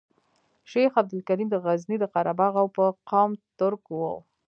شیخ 0.71 0.91
عبدالکریم 1.01 1.47
د 1.51 1.55
غزني 1.65 1.97
د 1.99 2.05
قره 2.13 2.33
باغ 2.39 2.53
او 2.61 2.67
په 2.77 2.83
قوم 3.09 3.31
ترک 3.59 3.83
وو. 3.89 4.13